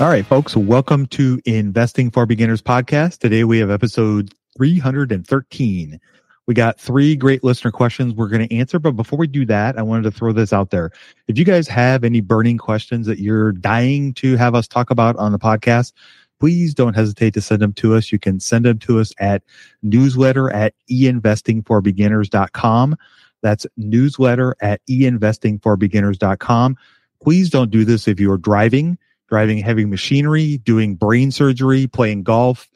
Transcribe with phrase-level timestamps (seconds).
[0.00, 3.18] All right, folks, welcome to Investing for Beginners podcast.
[3.18, 6.00] Today we have episode 313.
[6.46, 8.78] We got three great listener questions we're going to answer.
[8.78, 10.92] But before we do that, I wanted to throw this out there.
[11.26, 15.16] If you guys have any burning questions that you're dying to have us talk about
[15.16, 15.94] on the podcast,
[16.38, 18.12] please don't hesitate to send them to us.
[18.12, 19.42] You can send them to us at
[19.82, 22.96] newsletter at einvestingforbeginners.com.
[23.42, 26.76] That's newsletter at einvestingforbeginners.com.
[27.20, 28.96] Please don't do this if you're driving
[29.28, 32.68] driving heavy machinery, doing brain surgery, playing golf.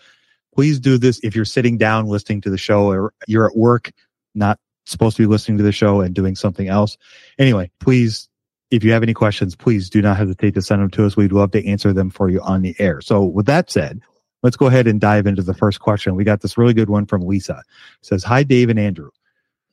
[0.54, 3.90] Please do this if you're sitting down listening to the show or you're at work,
[4.34, 6.98] not supposed to be listening to the show and doing something else.
[7.38, 8.28] Anyway, please,
[8.70, 11.16] if you have any questions, please do not hesitate to send them to us.
[11.16, 13.00] We'd love to answer them for you on the air.
[13.00, 14.00] So with that said,
[14.42, 16.16] let's go ahead and dive into the first question.
[16.16, 17.62] We got this really good one from Lisa.
[18.00, 19.10] It says, Hi, Dave and Andrew.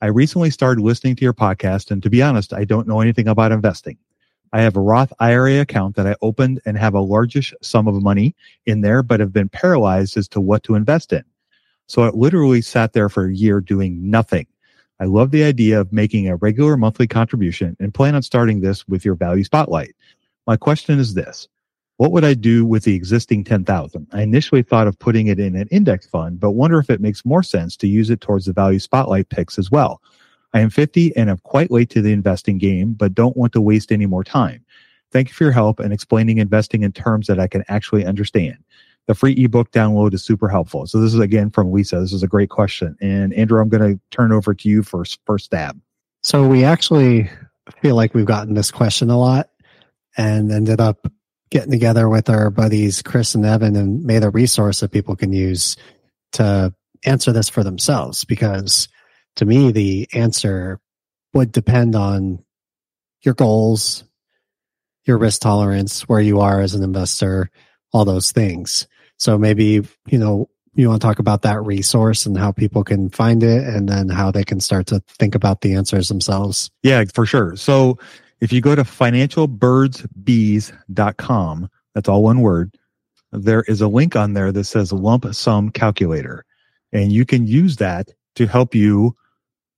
[0.02, 3.28] I recently started listening to your podcast, and to be honest, I don't know anything
[3.28, 3.98] about investing.
[4.52, 8.02] I have a Roth IRA account that I opened and have a largish sum of
[8.02, 8.34] money
[8.66, 11.24] in there, but have been paralyzed as to what to invest in.
[11.86, 14.46] So it literally sat there for a year doing nothing.
[15.00, 18.86] I love the idea of making a regular monthly contribution and plan on starting this
[18.86, 19.94] with your value spotlight.
[20.46, 21.48] My question is this.
[21.96, 24.06] What would I do with the existing 10,000?
[24.12, 27.24] I initially thought of putting it in an index fund, but wonder if it makes
[27.24, 30.00] more sense to use it towards the value spotlight picks as well.
[30.52, 33.60] I am 50 and am quite late to the investing game, but don't want to
[33.60, 34.64] waste any more time.
[35.12, 38.58] Thank you for your help and explaining investing in terms that I can actually understand.
[39.06, 40.86] The free ebook download is super helpful.
[40.86, 42.00] So this is again from Lisa.
[42.00, 42.96] This is a great question.
[43.00, 45.80] And Andrew, I'm going to turn over to you for first stab.
[46.22, 47.30] So we actually
[47.80, 49.50] feel like we've gotten this question a lot
[50.16, 51.06] and ended up
[51.50, 55.32] getting together with our buddies Chris and Evan and made a resource that people can
[55.32, 55.76] use
[56.32, 56.72] to
[57.04, 58.88] answer this for themselves because
[59.36, 60.80] to me, the answer
[61.34, 62.42] would depend on
[63.22, 64.04] your goals,
[65.04, 67.50] your risk tolerance, where you are as an investor,
[67.92, 68.88] all those things.
[69.18, 73.10] So maybe, you know, you want to talk about that resource and how people can
[73.10, 76.70] find it and then how they can start to think about the answers themselves.
[76.82, 77.56] Yeah, for sure.
[77.56, 77.98] So
[78.40, 82.74] if you go to financialbirdsbees.com, that's all one word,
[83.32, 86.44] there is a link on there that says lump sum calculator.
[86.92, 89.16] And you can use that to help you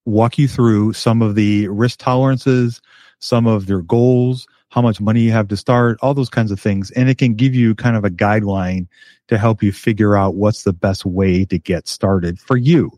[0.04, 2.80] walk you through some of the risk tolerances,
[3.20, 6.58] some of their goals, how much money you have to start, all those kinds of
[6.58, 6.90] things.
[6.92, 8.88] And it can give you kind of a guideline
[9.28, 12.90] to help you figure out what's the best way to get started for you.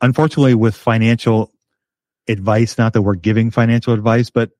[0.00, 1.52] Unfortunately, with financial
[2.28, 4.50] advice, not that we're giving financial advice, but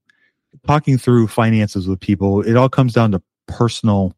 [0.66, 4.14] talking through finances with people, it all comes down to personal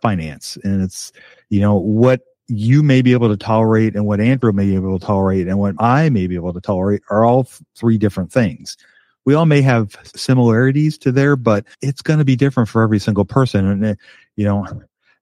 [0.00, 0.58] finance.
[0.62, 1.12] And it's,
[1.48, 4.98] you know, what you may be able to tolerate and what Andrew may be able
[4.98, 8.76] to tolerate and what I may be able to tolerate are all three different things.
[9.24, 13.00] We all may have similarities to there, but it's going to be different for every
[13.00, 13.66] single person.
[13.66, 13.98] And, it,
[14.36, 14.66] you know,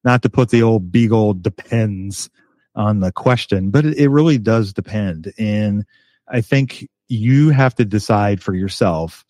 [0.05, 2.29] not to put the old beagle depends
[2.75, 5.32] on the question, but it, it really does depend.
[5.38, 5.87] And
[6.29, 9.25] I think you have to decide for yourself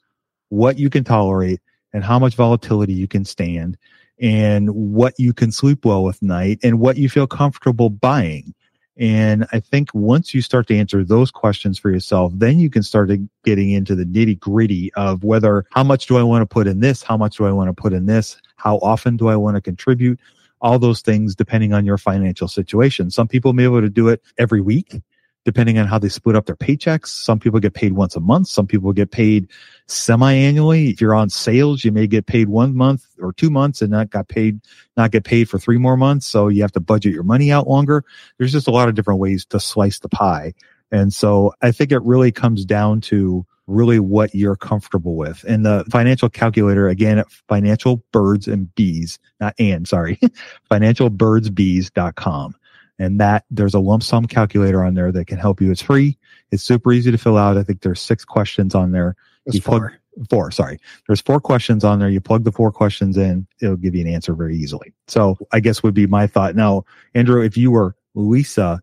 [0.49, 1.61] what you can tolerate
[1.93, 3.79] and how much volatility you can stand
[4.21, 8.55] and what you can sleep well with night and what you feel comfortable buying.
[8.97, 12.85] And I think once you start to answer those questions for yourself, then you can
[12.85, 13.11] start
[13.45, 16.81] getting into the nitty gritty of whether how much do I want to put in
[16.81, 17.03] this?
[17.03, 18.41] How much do I want to put in this?
[18.57, 20.21] How often do I want to contribute?
[20.61, 23.11] All those things depending on your financial situation.
[23.11, 25.03] Some people may be able to do it every week
[25.45, 27.09] depending on how they split up their paychecks.
[27.09, 28.49] Some people get paid once a month.
[28.49, 29.51] Some people get paid
[29.87, 30.91] semi-annually.
[30.91, 34.11] If you're on sales, you may get paid one month or two months and not
[34.11, 34.61] got paid,
[34.97, 36.27] not get paid for three more months.
[36.27, 38.05] So you have to budget your money out longer.
[38.39, 40.55] There's just a lot of different ways to slice the pie.
[40.91, 45.45] And so I think it really comes down to really what you're comfortable with.
[45.49, 50.19] And the financial calculator, again, at financial birds and bees, not and sorry,
[50.71, 52.55] financialbirdsbees.com
[52.99, 55.71] and that there's a lump sum calculator on there that can help you.
[55.71, 56.19] It's free.
[56.51, 57.57] It's super easy to fill out.
[57.57, 59.17] I think there's six questions on there.
[59.47, 59.81] There's four.
[59.81, 60.79] Plug, four, sorry.
[61.07, 62.09] There's four questions on there.
[62.09, 64.93] You plug the four questions in, it'll give you an answer very easily.
[65.09, 66.55] So I guess would be my thought.
[66.55, 68.81] Now, Andrew, if you were Lisa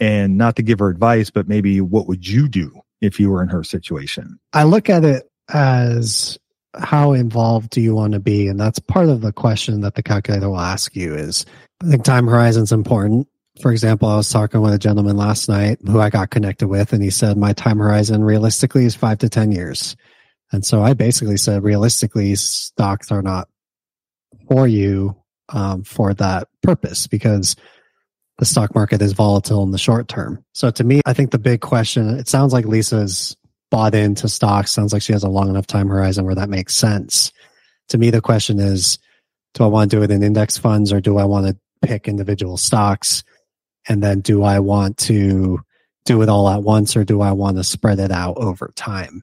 [0.00, 3.42] and not to give her advice, but maybe what would you do if you were
[3.42, 4.38] in her situation?
[4.52, 6.38] I look at it as
[6.76, 8.48] how involved do you want to be?
[8.48, 11.46] And that's part of the question that the calculator will ask you is
[11.82, 13.28] I think time horizon is important
[13.60, 16.92] for example, I was talking with a gentleman last night who I got connected with,
[16.92, 19.96] and he said my time horizon realistically is five to 10 years.
[20.52, 23.48] And so I basically said, realistically, stocks are not
[24.48, 25.16] for you
[25.48, 27.56] um, for that purpose because
[28.38, 30.44] the stock market is volatile in the short term.
[30.52, 33.36] So to me, I think the big question, it sounds like Lisa's
[33.70, 34.72] bought into stocks.
[34.72, 37.32] Sounds like she has a long enough time horizon where that makes sense.
[37.88, 38.98] To me, the question is,
[39.54, 42.08] do I want to do it in index funds or do I want to pick
[42.08, 43.22] individual stocks?
[43.88, 45.60] And then do I want to
[46.04, 49.22] do it all at once or do I want to spread it out over time?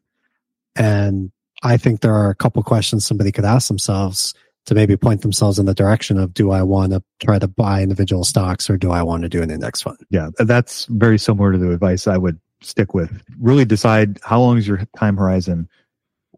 [0.75, 1.31] And
[1.63, 4.33] I think there are a couple questions somebody could ask themselves
[4.65, 7.81] to maybe point themselves in the direction of do I want to try to buy
[7.81, 9.97] individual stocks or do I want to do an index fund?
[10.09, 13.23] Yeah, that's very similar to the advice I would stick with.
[13.39, 15.67] Really decide how long is your time horizon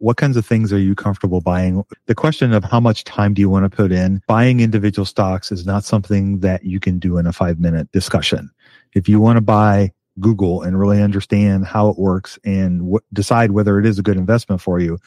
[0.04, 1.82] what kinds of things are you comfortable buying?
[2.04, 4.20] The question of how much time do you want to put in?
[4.26, 8.50] Buying individual stocks is not something that you can do in a five minute discussion.
[8.92, 13.52] If you want to buy Google and really understand how it works and w- decide
[13.52, 14.98] whether it is a good investment for you,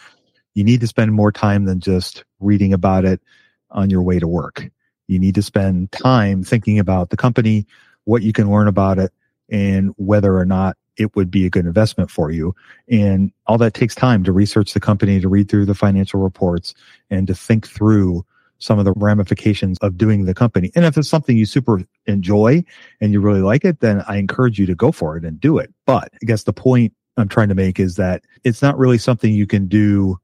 [0.56, 3.22] you need to spend more time than just reading about it
[3.70, 4.68] on your way to work.
[5.08, 7.68] You need to spend time thinking about the company,
[8.06, 9.14] what you can learn about it,
[9.50, 12.56] and whether or not it would be a good investment for you.
[12.90, 16.74] And all that takes time to research the company, to read through the financial reports
[17.10, 18.26] and to think through
[18.60, 20.72] some of the ramifications of doing the company.
[20.76, 22.64] And if it's something you super enjoy
[23.00, 25.60] and you really like it, then I encourage you to go for it and do
[25.60, 25.72] it.
[25.86, 29.32] But I guess the point I'm trying to make is that it's not really something
[29.32, 30.18] you can do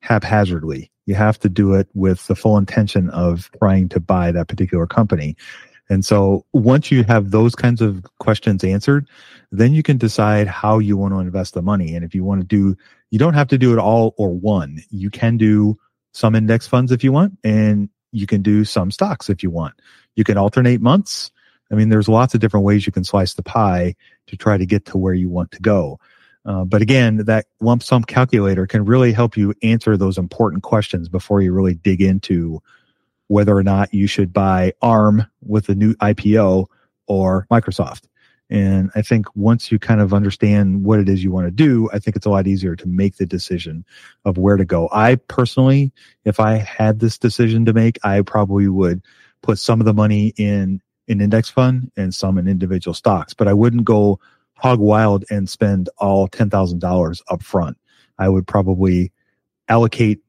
[0.00, 0.90] haphazardly.
[1.06, 4.86] You have to do it with the full intention of trying to buy that particular
[4.86, 5.36] company.
[5.88, 9.08] And so once you have those kinds of questions answered,
[9.52, 11.94] then you can decide how you want to invest the money.
[11.94, 12.76] And if you want to do,
[13.10, 14.82] you don't have to do it all or one.
[14.90, 15.78] You can do
[16.12, 19.74] some index funds if you want, and you can do some stocks if you want.
[20.16, 21.30] You can alternate months.
[21.70, 23.94] I mean, there's lots of different ways you can slice the pie
[24.28, 25.98] to try to get to where you want to go.
[26.46, 31.08] Uh, but again, that lump sum calculator can really help you answer those important questions
[31.08, 32.62] before you really dig into
[33.28, 36.66] whether or not you should buy ARM with a new IPO
[37.06, 38.02] or Microsoft.
[38.50, 41.88] And I think once you kind of understand what it is you want to do,
[41.92, 43.84] I think it's a lot easier to make the decision
[44.24, 44.88] of where to go.
[44.92, 45.92] I personally,
[46.24, 49.02] if I had this decision to make, I probably would
[49.42, 53.48] put some of the money in an index fund and some in individual stocks, but
[53.48, 54.20] I wouldn't go
[54.56, 57.76] hog wild and spend all $10,000 up front.
[58.18, 59.10] I would probably
[59.68, 60.20] allocate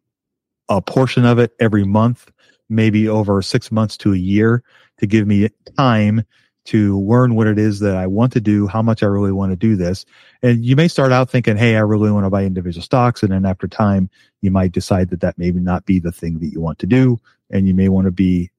[0.69, 2.31] a portion of it every month
[2.69, 4.63] maybe over six months to a year
[4.97, 6.23] to give me time
[6.65, 9.51] to learn what it is that I want to do, how much I really want
[9.51, 10.03] to do this.
[10.41, 13.21] And you may start out thinking, Hey, I really want to buy individual stocks.
[13.21, 14.09] And then after time,
[14.41, 17.19] you might decide that that may not be the thing that you want to do.
[17.51, 18.49] And you may want to be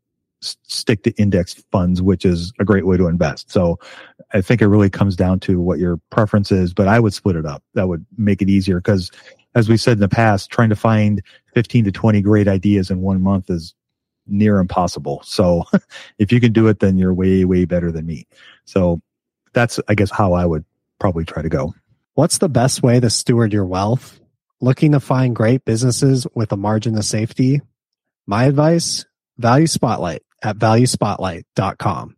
[0.41, 3.51] stick to index funds, which is a great way to invest.
[3.51, 3.79] So
[4.33, 7.37] I think it really comes down to what your preference is, but I would split
[7.37, 7.65] it up.
[7.75, 9.11] That would make it easier because
[9.57, 11.23] as we said in the past, trying to find
[11.55, 13.75] 15 to 20 great ideas in one month is
[14.27, 15.23] near impossible.
[15.25, 15.65] So
[16.19, 18.27] if you can do it, then you're way, way better than me.
[18.65, 19.01] So
[19.53, 20.65] that's, I guess, how I would
[20.99, 21.75] probably try to go.
[22.15, 24.19] What's the best way to steward your wealth?
[24.61, 27.61] Looking to find great businesses with a margin of safety?
[28.27, 29.05] My advice,
[29.37, 32.17] value spotlight at valuespotlight.com.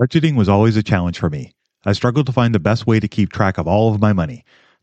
[0.00, 1.54] Budgeting was always a challenge for me.
[1.84, 4.44] I struggled to find the best way to keep track of all of my money,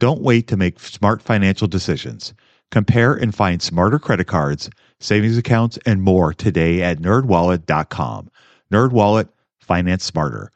[0.00, 2.34] Don't wait to make smart financial decisions.
[2.70, 8.30] Compare and find smarter credit cards, savings accounts, and more today at nerdwallet.com.
[8.72, 9.28] Nerdwallet,
[9.60, 10.50] finance smarter.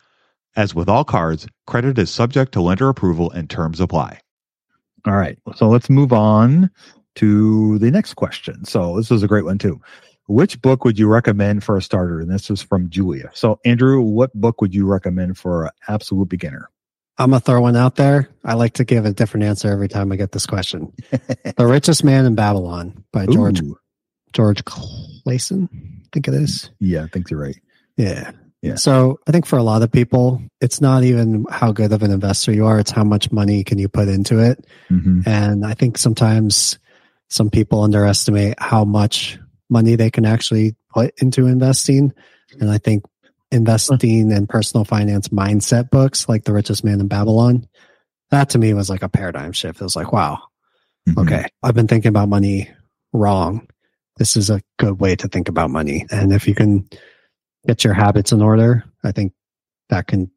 [0.57, 4.21] As with all cards, credit is subject to lender approval and terms apply.
[5.07, 5.39] All right.
[5.55, 6.71] So let's move on
[7.17, 8.65] to the next question.
[8.65, 9.81] So this is a great one too.
[10.29, 12.21] Which book would you recommend for a starter?
[12.21, 13.31] And this is from Julia.
[13.33, 16.69] So Andrew, what book would you recommend for an absolute beginner?
[17.19, 18.29] I'm gonna throw one out there.
[18.45, 20.93] I like to give a different answer every time I get this question.
[21.11, 23.79] the Richest Man in Babylon by George Ooh.
[24.33, 26.71] George Clason, I think it is.
[26.79, 27.57] Yeah, I think you're right.
[27.97, 28.33] Yeah.
[28.63, 28.75] Yeah.
[28.75, 32.11] So I think for a lot of people, it's not even how good of an
[32.11, 34.67] investor you are; it's how much money can you put into it.
[34.89, 36.79] hmm And I think sometimes
[37.29, 42.13] some people underestimate how much money they can actually put into investing.
[42.61, 43.05] And I think
[43.51, 47.67] investing and personal finance mindset books like The Richest Man in Babylon,
[48.31, 49.81] that to me was like a paradigm shift.
[49.81, 50.43] It was like, wow,
[51.09, 51.21] Mm-hmm.
[51.21, 52.69] okay, I've been thinking about money
[53.13, 53.69] wrong.
[54.17, 56.05] This is a good way to think about money.
[56.11, 56.89] And if you can
[57.65, 59.33] get your habits in order, I think
[59.89, 60.31] that can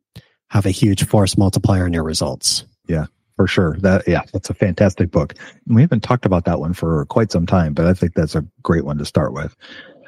[0.50, 2.66] have a huge force multiplier in your results.
[2.88, 3.78] Yeah, for sure.
[3.80, 5.34] That yeah, that's a fantastic book.
[5.66, 8.46] We haven't talked about that one for quite some time, but I think that's a
[8.62, 9.56] great one to start with.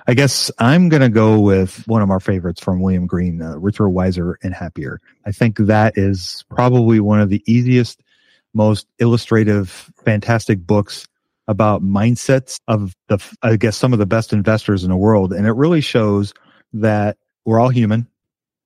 [0.08, 3.58] I guess I'm going to go with one of our favorites from William Green, uh,
[3.58, 5.00] Richer, Wiser, and Happier.
[5.25, 8.01] I think that is probably one of the easiest,
[8.53, 11.08] most illustrative, fantastic books
[11.48, 15.34] about mindsets of the, I guess, some of the best investors in the world.
[15.34, 16.34] And it really shows
[16.74, 18.08] that we're all human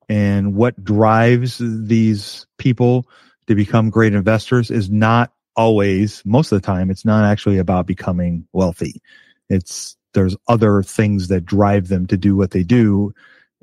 [0.07, 3.07] and what drives these people
[3.47, 7.87] to become great investors is not always, most of the time, it's not actually about
[7.87, 9.01] becoming wealthy.
[9.49, 13.13] It's, there's other things that drive them to do what they do.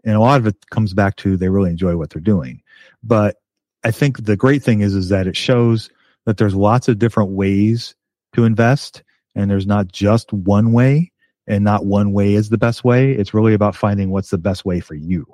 [0.04, 2.62] And a lot of it comes back to they really enjoy what they're doing.
[3.02, 3.36] But
[3.82, 5.90] I think the great thing is, is that it shows
[6.26, 7.96] that there's lots of different ways
[8.34, 9.02] to invest
[9.34, 11.10] and there's not just one way
[11.46, 13.12] and not one way is the best way.
[13.12, 15.26] It's really about finding what's the best way for you.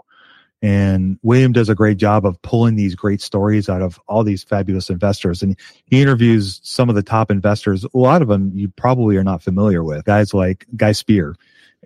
[0.61, 4.43] And William does a great job of pulling these great stories out of all these
[4.43, 5.43] fabulous investors.
[5.43, 7.85] And he interviews some of the top investors.
[7.85, 10.05] A lot of them you probably are not familiar with.
[10.05, 11.37] Guys like Guy Spier.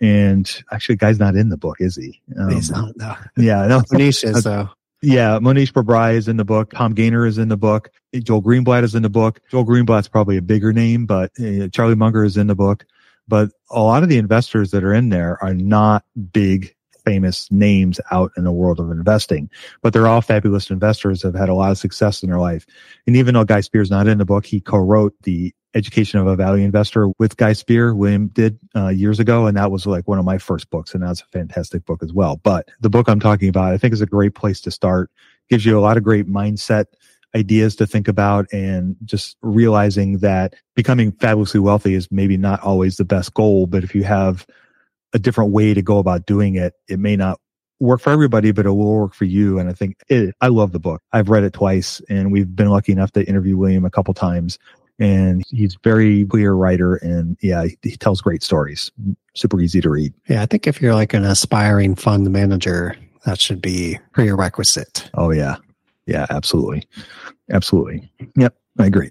[0.00, 2.22] And actually, Guy's not in the book, is he?
[2.38, 3.14] Um, He's not, no.
[3.36, 3.80] Yeah, no.
[3.92, 4.70] Mohnish is though.
[5.02, 6.70] Yeah, Mohnish Pabrai is in the book.
[6.72, 7.90] Tom Gaynor is in the book.
[8.14, 9.40] Joel Greenblatt is in the book.
[9.50, 12.86] Joel Greenblatt's probably a bigger name, but uh, Charlie Munger is in the book.
[13.28, 18.00] but a lot of the investors that are in there are not big famous names
[18.10, 19.50] out in the world of investing,
[19.82, 22.66] but they're all fabulous investors have had a lot of success in their life.
[23.06, 26.36] And even though Guy Spier's not in the book, he co-wrote the Education of a
[26.36, 29.46] Value Investor with Guy Spier, William did uh, years ago.
[29.46, 30.92] And that was like one of my first books.
[30.92, 32.36] And that's a fantastic book as well.
[32.36, 35.10] But the book I'm talking about, I think is a great place to start.
[35.48, 36.86] Gives you a lot of great mindset
[37.34, 42.98] ideas to think about and just realizing that becoming fabulously wealthy is maybe not always
[42.98, 43.66] the best goal.
[43.66, 44.46] But if you have
[45.12, 47.38] a different way to go about doing it, it may not
[47.80, 49.58] work for everybody, but it will work for you.
[49.58, 51.02] And I think it, I love the book.
[51.12, 54.58] I've read it twice and we've been lucky enough to interview William a couple times
[55.00, 58.92] and he's very clear writer and yeah, he, he tells great stories.
[59.34, 60.14] Super easy to read.
[60.28, 60.42] Yeah.
[60.42, 65.10] I think if you're like an aspiring fund manager, that should be prerequisite.
[65.14, 65.56] Oh yeah.
[66.06, 66.84] Yeah, absolutely.
[67.50, 68.08] Absolutely.
[68.36, 68.54] Yep.
[68.78, 69.10] I agree.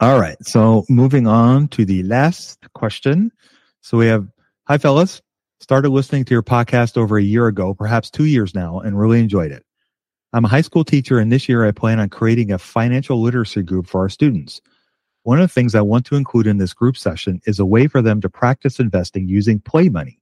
[0.00, 0.36] All right.
[0.42, 3.32] So moving on to the last question.
[3.80, 4.28] So we have,
[4.68, 5.22] hi fellas,
[5.60, 9.18] started listening to your podcast over a year ago, perhaps two years now, and really
[9.18, 9.64] enjoyed it.
[10.34, 13.62] I'm a high school teacher and this year I plan on creating a financial literacy
[13.62, 14.60] group for our students.
[15.22, 17.86] One of the things I want to include in this group session is a way
[17.86, 20.20] for them to practice investing using play money.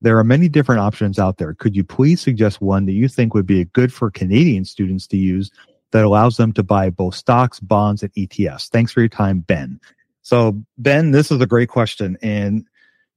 [0.00, 1.52] There are many different options out there.
[1.52, 5.16] Could you please suggest one that you think would be good for Canadian students to
[5.16, 5.50] use
[5.90, 8.68] that allows them to buy both stocks, bonds, and ETFs?
[8.68, 9.80] Thanks for your time, Ben.
[10.22, 12.16] So, Ben, this is a great question.
[12.22, 12.68] And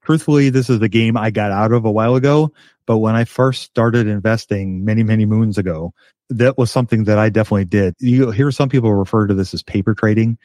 [0.07, 2.53] truthfully, this is the game I got out of a while ago.
[2.85, 5.93] But when I first started investing many, many moons ago,
[6.29, 7.93] that was something that I definitely did.
[7.99, 10.37] You hear some people refer to this as paper trading,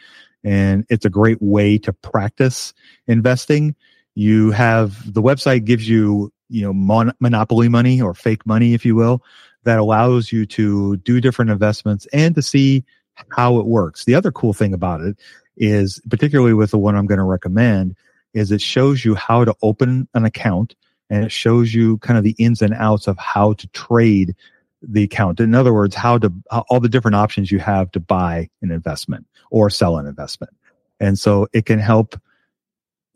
[0.42, 2.74] and it's a great way to practice
[3.06, 3.76] investing.
[4.16, 8.84] You have the website gives you, you know, mon- monopoly money or fake money, if
[8.84, 9.22] you will,
[9.62, 12.84] that allows you to do different investments and to see
[13.28, 14.06] how it works.
[14.06, 15.16] The other cool thing about it
[15.56, 17.94] is, particularly with the one I'm going to recommend,
[18.34, 20.74] is it shows you how to open an account
[21.10, 24.34] and it shows you kind of the ins and outs of how to trade
[24.82, 25.40] the account.
[25.40, 29.26] In other words, how to all the different options you have to buy an investment
[29.50, 30.54] or sell an investment.
[31.00, 32.18] And so it can help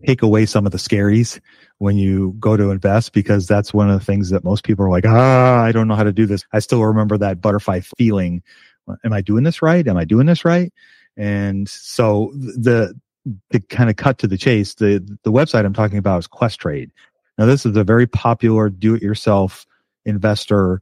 [0.07, 1.41] take away some of the scaries
[1.79, 4.91] when you go to invest because that's one of the things that most people are
[4.91, 6.45] like, ah, I don't know how to do this.
[6.53, 8.43] I still remember that butterfly feeling.
[9.05, 9.87] Am I doing this right?
[9.87, 10.73] Am I doing this right?
[11.17, 12.95] And so the,
[13.51, 16.91] to kind of cut to the chase, the, the website I'm talking about is Questrade.
[17.39, 19.67] Now, this is a very popular do it yourself
[20.05, 20.81] investor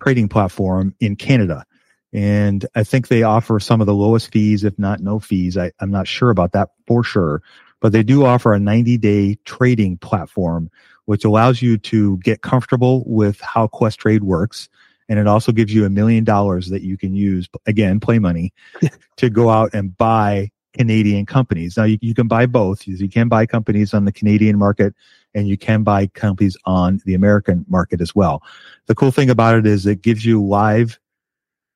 [0.00, 1.64] trading platform in Canada.
[2.12, 5.56] And I think they offer some of the lowest fees, if not no fees.
[5.56, 7.42] I, I'm not sure about that for sure,
[7.80, 10.70] but they do offer a 90 day trading platform,
[11.04, 14.68] which allows you to get comfortable with how Questrade works.
[15.08, 18.52] And it also gives you a million dollars that you can use, again, play money
[19.16, 21.76] to go out and buy Canadian companies.
[21.76, 22.86] Now you, you can buy both.
[22.86, 24.94] You can buy companies on the Canadian market
[25.34, 28.42] and you can buy companies on the American market as well.
[28.86, 30.98] The cool thing about it is it gives you live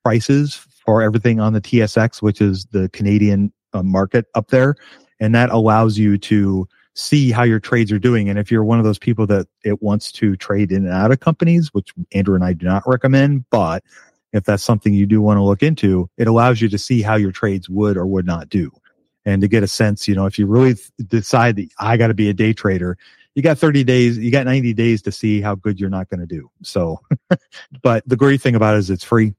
[0.03, 0.55] prices
[0.85, 4.75] for everything on the TSX, which is the Canadian uh, market up there.
[5.19, 8.29] And that allows you to see how your trades are doing.
[8.29, 11.11] And if you're one of those people that it wants to trade in and out
[11.11, 13.83] of companies, which Andrew and I do not recommend, but
[14.31, 17.15] if that's something you do want to look into, it allows you to see how
[17.15, 18.71] your trades would or would not do.
[19.25, 20.75] And to get a sense, you know, if you really
[21.07, 22.97] decide that I got to be a day trader,
[23.33, 26.21] you got 30 days, you got 90 days to see how good you're not going
[26.21, 26.49] to do.
[26.61, 27.01] So,
[27.81, 29.33] but the great thing about it is it's free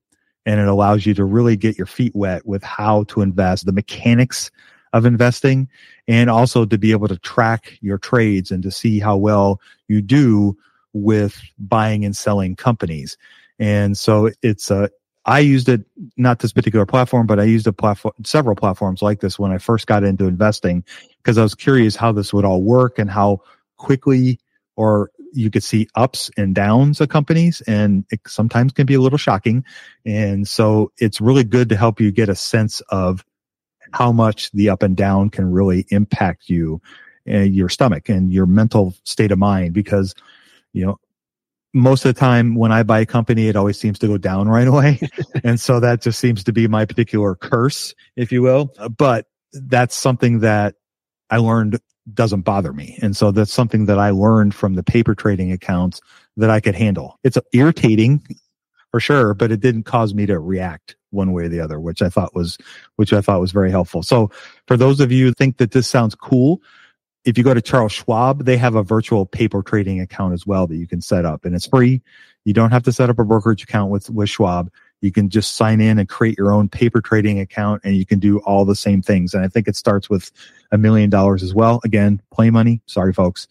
[0.44, 3.72] and it allows you to really get your feet wet with how to invest, the
[3.72, 4.50] mechanics
[4.92, 5.68] of investing,
[6.08, 10.00] and also to be able to track your trades and to see how well you
[10.00, 10.56] do
[10.92, 13.16] with buying and selling companies.
[13.58, 14.90] And so it's a,
[15.26, 15.84] I used it,
[16.16, 19.58] not this particular platform, but I used a platform, several platforms like this when I
[19.58, 20.84] first got into investing
[21.18, 23.40] because I was curious how this would all work and how
[23.76, 24.38] quickly
[24.76, 29.00] or you could see ups and downs of companies and it sometimes can be a
[29.00, 29.64] little shocking.
[30.04, 33.24] And so it's really good to help you get a sense of
[33.92, 36.80] how much the up and down can really impact you
[37.26, 40.14] and your stomach and your mental state of mind because,
[40.72, 40.98] you know,
[41.74, 44.48] most of the time when I buy a company, it always seems to go down
[44.48, 45.00] right away.
[45.44, 48.72] and so that just seems to be my particular curse, if you will.
[48.78, 50.74] Uh, but that's something that
[51.30, 51.78] I learned
[52.12, 52.98] doesn't bother me.
[53.02, 56.00] And so that's something that I learned from the paper trading accounts
[56.36, 57.18] that I could handle.
[57.24, 58.24] It's irritating
[58.90, 62.02] for sure, but it didn't cause me to react one way or the other, which
[62.02, 62.58] I thought was,
[62.96, 64.02] which I thought was very helpful.
[64.02, 64.30] So
[64.66, 66.62] for those of you who think that this sounds cool,
[67.26, 70.66] if you go to Charles Schwab, they have a virtual paper trading account as well
[70.68, 72.00] that you can set up and it's free.
[72.44, 74.70] You don't have to set up a brokerage account with, with Schwab.
[75.00, 78.20] You can just sign in and create your own paper trading account and you can
[78.20, 79.34] do all the same things.
[79.34, 80.30] And I think it starts with
[80.70, 81.80] a million dollars as well.
[81.84, 82.80] Again, play money.
[82.86, 83.48] Sorry, folks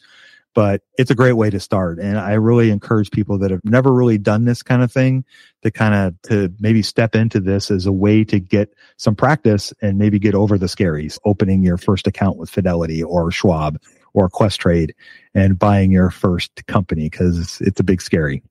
[0.56, 2.00] but it's a great way to start.
[2.00, 5.24] And I really encourage people that have never really done this kind of thing
[5.62, 9.72] to kind of to maybe step into this as a way to get some practice
[9.82, 13.80] and maybe get over the scaries, opening your first account with Fidelity or Schwab
[14.14, 14.92] or Questrade
[15.36, 18.42] and buying your first company because it's a big scary.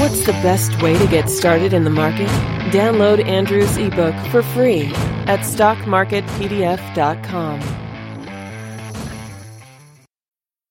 [0.00, 2.28] What's the best way to get started in the market?
[2.72, 4.84] Download Andrew's ebook for free
[5.26, 7.89] at stockmarketpdf.com.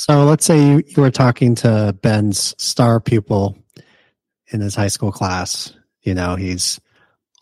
[0.00, 3.58] So let's say you, you were talking to Ben's star pupil
[4.50, 5.74] in his high school class.
[6.00, 6.80] You know, he's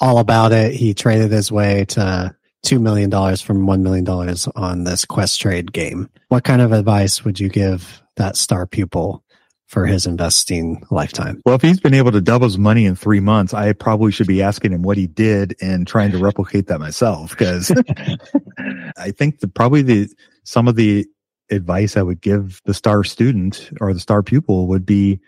[0.00, 0.74] all about it.
[0.74, 2.34] He traded his way to
[2.66, 4.08] $2 million from $1 million
[4.56, 6.10] on this Questrade game.
[6.30, 9.22] What kind of advice would you give that star pupil
[9.68, 11.40] for his investing lifetime?
[11.46, 14.26] Well, if he's been able to double his money in three months, I probably should
[14.26, 17.70] be asking him what he did and trying to replicate that myself because
[18.96, 20.08] I think the, probably the,
[20.42, 21.06] some of the
[21.50, 25.20] advice I would give the star student or the star pupil would be,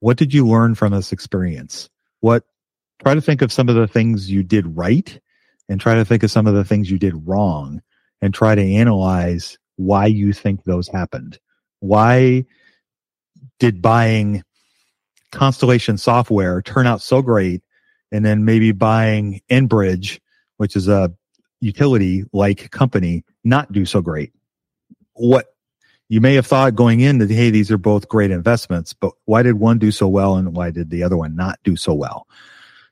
[0.00, 1.88] what did you learn from this experience?
[2.20, 2.44] What,
[3.02, 5.18] try to think of some of the things you did right
[5.68, 7.82] and try to think of some of the things you did wrong
[8.20, 11.38] and try to analyze why you think those happened.
[11.80, 12.44] Why
[13.58, 14.42] did buying
[15.32, 17.62] Constellation software turn out so great
[18.12, 20.20] and then maybe buying Enbridge,
[20.58, 21.12] which is a
[21.60, 24.32] utility like company, not do so great?
[25.14, 25.53] What
[26.08, 29.42] you may have thought going in that, hey, these are both great investments, but why
[29.42, 32.26] did one do so well and why did the other one not do so well?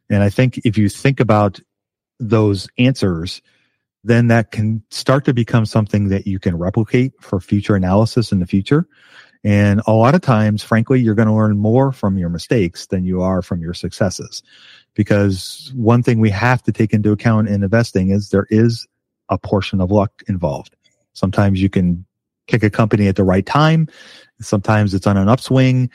[0.09, 1.61] And I think if you think about
[2.19, 3.43] those answers,
[4.05, 8.41] then that can start to become something that you can replicate for future analysis in
[8.41, 8.87] the future.
[9.45, 13.05] And a lot of times, frankly, you're going to learn more from your mistakes than
[13.05, 14.43] you are from your successes.
[14.95, 18.87] Because one thing we have to take into account in investing is there is
[19.29, 20.77] a portion of luck involved.
[21.13, 22.05] Sometimes you can
[22.49, 23.89] pick a company at the right time.
[24.41, 25.91] Sometimes it's on an upswing.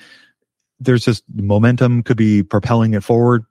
[0.79, 3.45] There's just momentum could be propelling it forward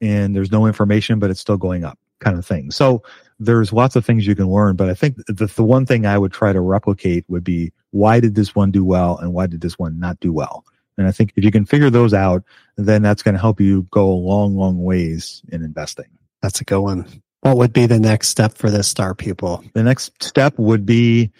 [0.00, 2.70] and there's no information, but it's still going up kind of thing.
[2.70, 3.02] So
[3.38, 6.18] there's lots of things you can learn, but I think the, the one thing I
[6.18, 9.60] would try to replicate would be why did this one do well and why did
[9.60, 10.64] this one not do well?
[10.98, 12.44] And I think if you can figure those out,
[12.76, 16.06] then that's going to help you go a long, long ways in investing.
[16.42, 17.22] That's a good one.
[17.40, 19.64] What would be the next step for this star pupil?
[19.72, 21.32] The next step would be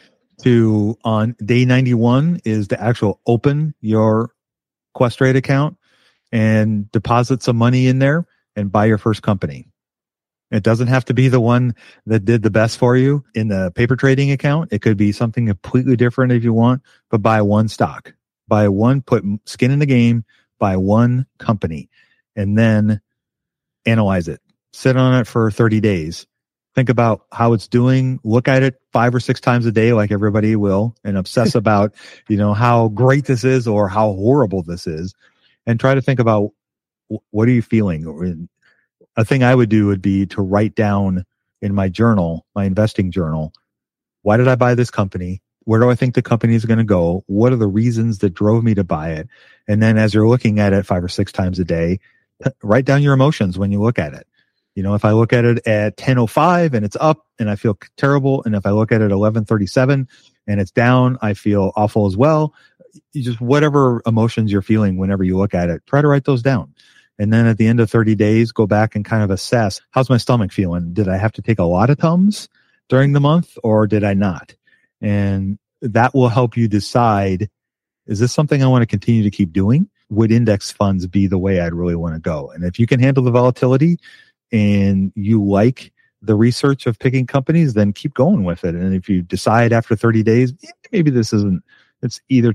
[0.42, 4.32] to on day 91 is to actual open your
[4.96, 5.76] Questrade account
[6.32, 8.26] and deposit some money in there
[8.56, 9.66] and buy your first company.
[10.50, 11.74] It doesn't have to be the one
[12.06, 14.72] that did the best for you in the paper trading account.
[14.72, 18.12] It could be something completely different if you want, but buy one stock,
[18.48, 20.24] buy one, put skin in the game,
[20.58, 21.88] buy one company
[22.34, 23.00] and then
[23.86, 24.40] analyze it.
[24.72, 26.26] Sit on it for 30 days
[26.74, 30.12] think about how it's doing, look at it five or six times a day, like
[30.12, 31.94] everybody will, and obsess about,
[32.28, 35.14] you know, how great this is or how horrible this is,
[35.66, 36.52] and try to think about
[37.30, 38.48] what are you feeling.
[39.16, 41.24] A thing I would do would be to write down
[41.60, 43.52] in my journal, my investing journal,
[44.22, 45.42] why did I buy this company?
[45.64, 47.24] Where do I think the company is going to go?
[47.26, 49.28] What are the reasons that drove me to buy it?
[49.68, 52.00] And then as you're looking at it five or six times a day,
[52.62, 54.26] write down your emotions when you look at it
[54.74, 57.78] you know, if I look at it at 1005 and it's up and I feel
[57.96, 58.42] terrible.
[58.44, 60.08] And if I look at it 1137
[60.46, 62.54] and it's down, I feel awful as well.
[63.14, 66.74] Just whatever emotions you're feeling whenever you look at it, try to write those down.
[67.18, 70.08] And then at the end of 30 days, go back and kind of assess how's
[70.08, 70.94] my stomach feeling?
[70.94, 72.48] Did I have to take a lot of Tums
[72.88, 74.54] during the month or did I not?
[75.00, 77.50] And that will help you decide,
[78.06, 79.88] is this something I want to continue to keep doing?
[80.10, 82.50] would index funds be the way I'd really want to go?
[82.50, 83.98] And if you can handle the volatility
[84.52, 88.74] and you like the research of picking companies, then keep going with it.
[88.74, 90.52] And if you decide after 30 days,
[90.92, 91.62] maybe this isn't,
[92.02, 92.54] it's either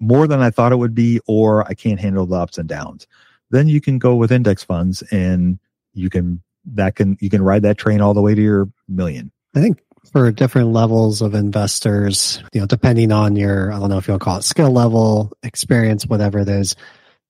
[0.00, 3.06] more than I thought it would be, or I can't handle the ups and downs,
[3.50, 5.58] then you can go with index funds and
[5.94, 6.42] you can,
[6.74, 9.32] that can, you can ride that train all the way to your million.
[9.54, 13.98] I think for different levels of investors, you know, depending on your, I don't know
[13.98, 16.76] if you'll call it skill level, experience, whatever it is,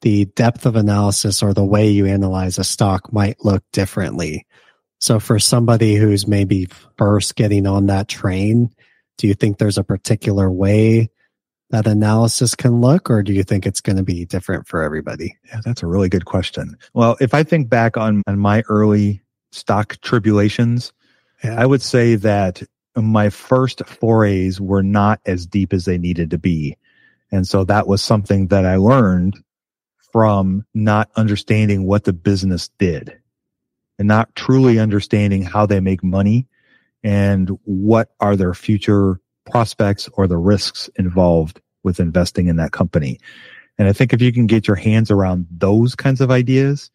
[0.03, 4.47] the depth of analysis or the way you analyze a stock might look differently.
[4.99, 8.71] So for somebody who's maybe first getting on that train,
[9.19, 11.11] do you think there's a particular way
[11.71, 15.37] that analysis can look, or do you think it's going to be different for everybody?
[15.47, 16.77] Yeah, that's a really good question.
[16.93, 20.93] Well, if I think back on, on my early stock tribulations,
[21.43, 21.61] yeah.
[21.61, 22.63] I would say that
[22.95, 26.77] my first forays were not as deep as they needed to be.
[27.31, 29.43] And so that was something that I learned
[30.13, 33.19] from not understanding what the business did
[33.99, 36.47] and not truly understanding how they make money
[37.03, 39.21] and what are their future
[39.51, 43.19] prospects or the risks involved with investing in that company.
[43.79, 46.91] And I think if you can get your hands around those kinds of ideas,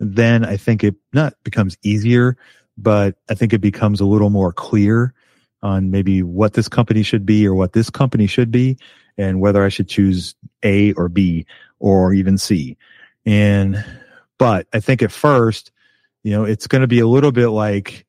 [0.00, 2.36] then I think it not becomes easier,
[2.76, 5.14] but I think it becomes a little more clear
[5.62, 8.76] on maybe what this company should be or what this company should be
[9.18, 11.46] and whether I should choose A or B
[11.78, 12.76] or even C.
[13.24, 13.84] And,
[14.38, 15.72] but I think at first,
[16.22, 18.06] you know, it's going to be a little bit like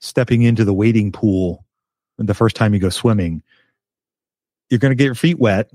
[0.00, 1.64] stepping into the wading pool
[2.18, 3.42] the first time you go swimming.
[4.68, 5.70] You're going to get your feet wet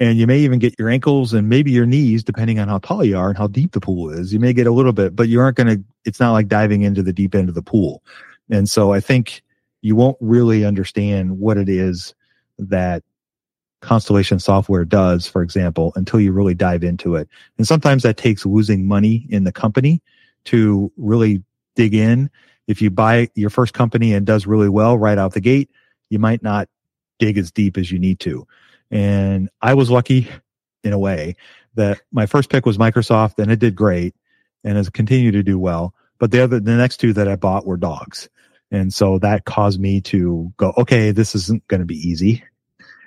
[0.00, 3.04] and you may even get your ankles and maybe your knees, depending on how tall
[3.04, 4.32] you are and how deep the pool is.
[4.32, 6.82] You may get a little bit, but you aren't going to, it's not like diving
[6.82, 8.02] into the deep end of the pool.
[8.50, 9.42] And so I think
[9.82, 12.14] you won't really understand what it is
[12.58, 13.02] that
[13.84, 17.28] Constellation software does, for example, until you really dive into it.
[17.58, 20.02] And sometimes that takes losing money in the company
[20.46, 21.42] to really
[21.76, 22.30] dig in.
[22.66, 25.70] If you buy your first company and does really well right out the gate,
[26.08, 26.68] you might not
[27.18, 28.46] dig as deep as you need to.
[28.90, 30.28] And I was lucky
[30.82, 31.36] in a way
[31.74, 34.14] that my first pick was Microsoft and it did great
[34.62, 35.94] and has continued to do well.
[36.18, 38.28] But the other, the next two that I bought were dogs.
[38.70, 42.42] And so that caused me to go, okay, this isn't going to be easy.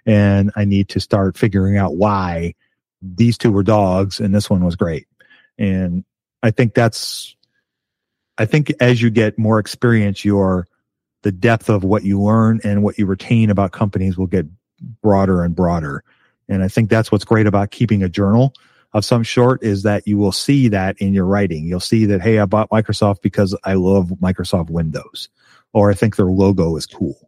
[0.07, 2.55] And I need to start figuring out why
[3.01, 5.07] these two were dogs and this one was great.
[5.59, 6.03] And
[6.41, 7.35] I think that's,
[8.37, 10.67] I think as you get more experience, your,
[11.23, 14.45] the depth of what you learn and what you retain about companies will get
[15.01, 16.03] broader and broader.
[16.47, 18.53] And I think that's what's great about keeping a journal
[18.93, 21.65] of some sort is that you will see that in your writing.
[21.65, 25.27] You'll see that, hey, I bought Microsoft because I love Microsoft Windows,
[25.73, 27.26] or I think their logo is cool.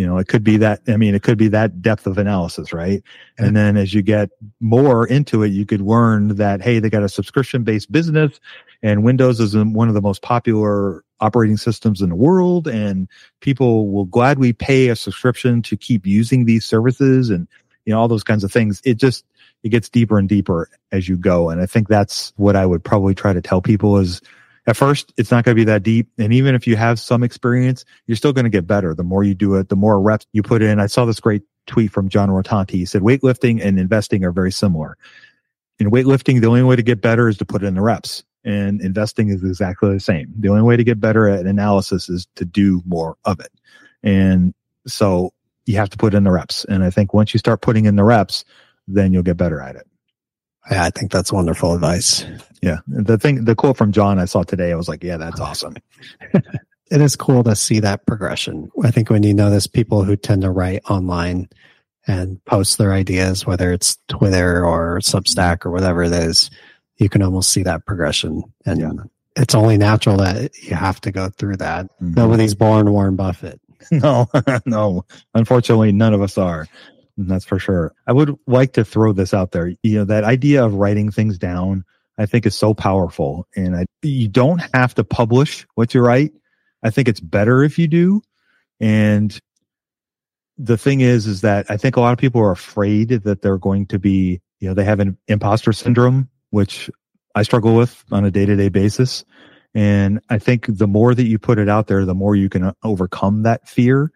[0.00, 2.72] You know, it could be that, I mean, it could be that depth of analysis,
[2.72, 3.02] right?
[3.36, 7.02] And then as you get more into it, you could learn that, hey, they got
[7.02, 8.40] a subscription based business
[8.82, 13.10] and Windows is one of the most popular operating systems in the world and
[13.40, 17.46] people will gladly pay a subscription to keep using these services and,
[17.84, 18.80] you know, all those kinds of things.
[18.86, 19.26] It just,
[19.64, 21.50] it gets deeper and deeper as you go.
[21.50, 24.22] And I think that's what I would probably try to tell people is,
[24.70, 27.22] at first it's not going to be that deep and even if you have some
[27.22, 30.26] experience you're still going to get better the more you do it the more reps
[30.32, 30.80] you put in.
[30.80, 34.52] I saw this great tweet from John Rotonti he said weightlifting and investing are very
[34.52, 34.96] similar.
[35.78, 38.80] In weightlifting the only way to get better is to put in the reps and
[38.80, 40.32] investing is exactly the same.
[40.38, 43.52] The only way to get better at analysis is to do more of it.
[44.02, 44.54] And
[44.86, 45.32] so
[45.66, 47.96] you have to put in the reps and i think once you start putting in
[47.96, 48.44] the reps
[48.88, 49.86] then you'll get better at it
[50.70, 52.24] yeah, I think that's wonderful advice.
[52.62, 52.78] Yeah.
[52.86, 55.76] The thing, the quote from John I saw today, I was like, yeah, that's awesome.
[56.32, 58.70] it is cool to see that progression.
[58.82, 61.48] I think when you notice people who tend to write online
[62.06, 66.50] and post their ideas, whether it's Twitter or Substack or whatever it is,
[66.98, 68.42] you can almost see that progression.
[68.66, 68.92] And yeah.
[69.36, 71.86] it's only natural that you have to go through that.
[71.86, 72.14] Mm-hmm.
[72.14, 73.60] Nobody's born Warren Buffett.
[73.90, 74.28] No,
[74.66, 75.06] no.
[75.34, 76.66] Unfortunately, none of us are.
[77.28, 77.92] That's for sure.
[78.06, 79.74] I would like to throw this out there.
[79.82, 81.84] You know, that idea of writing things down,
[82.18, 83.46] I think is so powerful.
[83.56, 86.32] And I, you don't have to publish what you write.
[86.82, 88.22] I think it's better if you do.
[88.80, 89.38] And
[90.56, 93.58] the thing is, is that I think a lot of people are afraid that they're
[93.58, 96.90] going to be, you know, they have an imposter syndrome, which
[97.34, 99.24] I struggle with on a day to day basis.
[99.74, 102.64] And I think the more that you put it out there, the more you can
[102.64, 104.10] uh, overcome that fear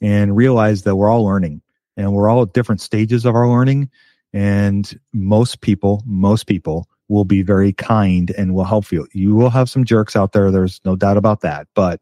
[0.00, 1.62] and realize that we're all learning
[1.96, 3.90] and we're all at different stages of our learning.
[4.32, 9.06] And most people, most people will be very kind and will help you.
[9.12, 10.50] You will have some jerks out there.
[10.50, 11.68] There's no doubt about that.
[11.74, 12.00] But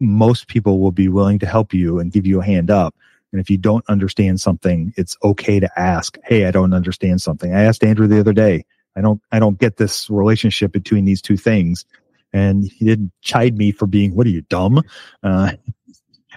[0.00, 2.94] most people will be willing to help you and give you a hand up
[3.32, 7.54] And if you don't understand something, it's okay to ask, Hey, I don't understand something.
[7.54, 8.64] I asked Andrew the other day.
[8.96, 11.84] I don't, I don't get this relationship between these two things.
[12.32, 14.82] And he didn't chide me for being, what are you dumb?
[15.22, 15.52] Uh,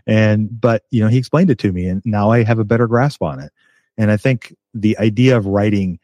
[0.07, 2.87] and, but, you know, he explained it to me and now I have a better
[2.87, 3.51] grasp on it.
[3.97, 5.99] And I think the idea of writing,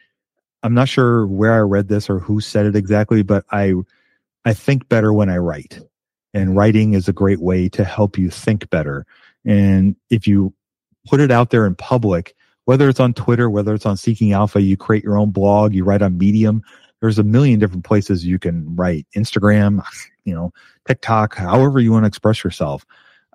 [0.63, 3.73] I'm not sure where I read this or who said it exactly, but I,
[4.45, 5.79] I think better when I write
[6.33, 9.05] and writing is a great way to help you think better.
[9.45, 10.53] And if you
[11.07, 14.61] put it out there in public, whether it's on Twitter, whether it's on Seeking Alpha,
[14.61, 16.61] you create your own blog, you write on Medium.
[16.99, 19.83] There's a million different places you can write Instagram,
[20.25, 20.51] you know,
[20.87, 22.85] TikTok, however you want to express yourself.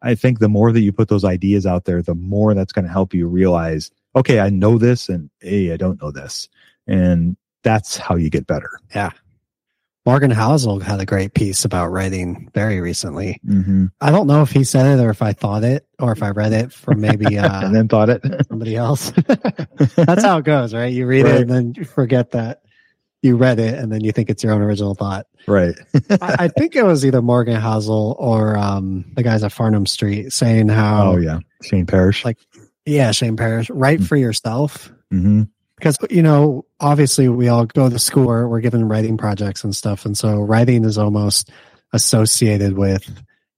[0.02, 2.84] I think the more that you put those ideas out there, the more that's going
[2.84, 6.48] to help you realize, okay, I know this and hey, I don't know this.
[6.86, 8.70] And that's how you get better.
[8.94, 9.10] Yeah.
[10.04, 13.40] Morgan Housel had a great piece about writing very recently.
[13.46, 13.86] Mm-hmm.
[14.00, 16.30] I don't know if he said it or if I thought it or if I
[16.30, 19.10] read it from maybe uh, and then thought it somebody else.
[19.96, 20.92] That's how it goes, right?
[20.92, 21.34] You read Right.
[21.36, 22.62] it and then you forget that
[23.22, 25.26] you read it and then you think it's your own original thought.
[25.46, 25.74] right.
[26.20, 30.32] I, I think it was either Morgan Housel or um, the guys at Farnam Street
[30.32, 32.24] saying how, oh yeah, Shane Parrish.
[32.24, 32.38] Like-
[32.84, 34.92] yeah, Shane Parrish, write for yourself.
[35.10, 35.42] hmm
[35.76, 40.04] because you know obviously we all go to school we're given writing projects and stuff
[40.06, 41.50] and so writing is almost
[41.92, 43.10] associated with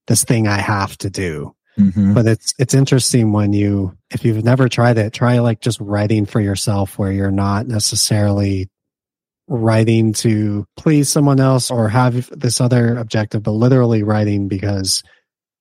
[0.07, 4.43] this thing i have to do hmm but it's it's interesting when you if you've
[4.43, 8.71] never tried it try like just writing for yourself where you're not necessarily
[9.49, 15.03] writing to please someone else or have this other objective but literally writing because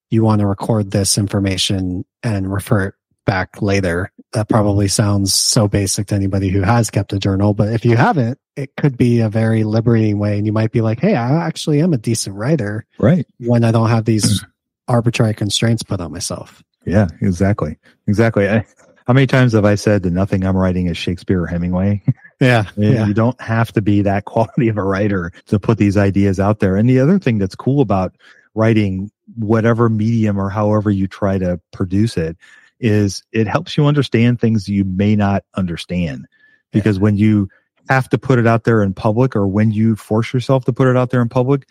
[0.10, 2.94] you want to record this information and refer it
[3.26, 7.70] back later that probably sounds so basic to anybody who has kept a journal but
[7.74, 11.00] if you haven't it could be a very liberating way and you might be like
[11.00, 13.26] hey i actually am a decent writer Right.
[13.40, 14.44] when i don't have these
[14.90, 17.78] arbitrary constraints put on myself Yeah, exactly.
[18.08, 18.50] Exactly.
[18.50, 18.66] I,
[19.06, 22.02] how many times have I said that nothing I'm writing is Shakespeare or Hemingway?
[22.40, 26.40] yeah You don't have to be that quality of a writer to put these ideas
[26.40, 26.76] out there.
[26.76, 28.16] And the other thing that's cool about
[28.56, 32.38] writing, whatever medium or however you try to produce it,
[32.80, 36.28] is it helps you understand things you may not understand.
[36.72, 37.50] Because when you
[37.90, 40.88] have to put it out there in public or when you force yourself to put
[40.88, 41.68] it out there in public,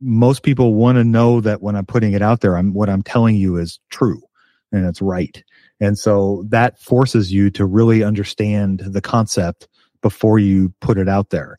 [0.00, 3.02] most people want to know that when I'm putting it out there, I'm what I'm
[3.02, 4.22] telling you is true
[4.70, 5.42] and it's right.
[5.80, 9.68] And so that forces you to really understand the concept
[10.02, 11.56] before you put it out there.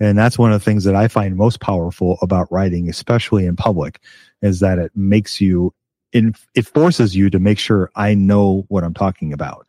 [0.00, 3.56] And that's one of the things that I find most powerful about writing, especially in
[3.56, 4.00] public,
[4.42, 5.74] is that it makes you,
[6.12, 9.66] in, it forces you to make sure I know what I'm talking about.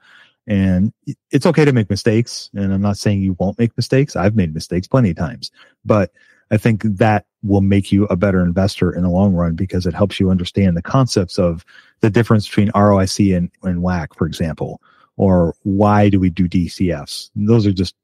[0.47, 0.93] And
[1.31, 2.49] it's okay to make mistakes.
[2.53, 4.15] And I'm not saying you won't make mistakes.
[4.15, 5.51] I've made mistakes plenty of times,
[5.83, 6.11] but
[6.51, 9.93] I think that will make you a better investor in the long run because it
[9.93, 11.63] helps you understand the concepts of
[12.01, 14.81] the difference between ROIC and, and WACC, for example,
[15.17, 17.29] or why do we do DCFs?
[17.35, 17.95] Those are just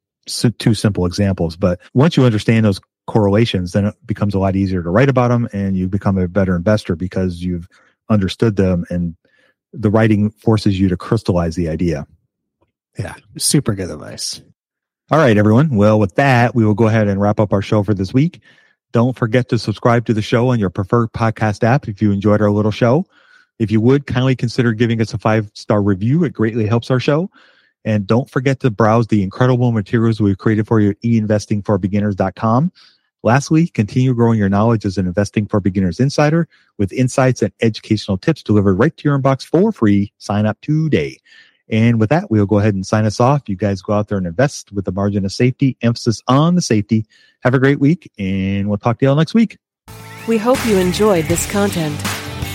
[0.57, 1.55] two simple examples.
[1.55, 5.29] But once you understand those correlations, then it becomes a lot easier to write about
[5.29, 7.67] them and you become a better investor because you've
[8.09, 9.15] understood them and
[9.73, 12.07] the writing forces you to crystallize the idea.
[12.97, 14.41] yeah super good advice
[15.11, 15.75] All right, everyone.
[15.75, 18.41] Well, with that, we will go ahead and wrap up our show for this week.
[18.91, 22.41] Don't forget to subscribe to the show on your preferred podcast app if you enjoyed
[22.41, 23.05] our little show.
[23.59, 26.23] If you would, kindly consider giving us a five star review.
[26.23, 27.29] It greatly helps our show.
[27.83, 32.71] And don't forget to browse the incredible materials we've created for you at einvestingforbeginners.com.
[33.21, 36.47] Lastly, continue growing your knowledge as an Investing for Beginners insider
[36.79, 40.11] with insights and educational tips delivered right to your inbox for free.
[40.17, 41.19] Sign up today.
[41.69, 43.43] And with that, we'll go ahead and sign us off.
[43.47, 46.61] You guys go out there and invest with a margin of safety, emphasis on the
[46.61, 47.05] safety.
[47.41, 49.57] Have a great week, and we'll talk to y'all next week.
[50.27, 51.99] We hope you enjoyed this content.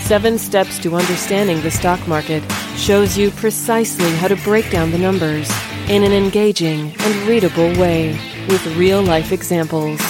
[0.03, 2.43] Seven Steps to Understanding the Stock Market
[2.77, 5.51] shows you precisely how to break down the numbers
[5.89, 8.19] in an engaging and readable way
[8.49, 10.01] with real life examples.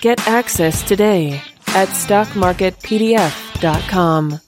[0.00, 4.40] Get access today at stockmarketpdf.com.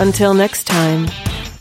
[0.00, 1.06] Until next time,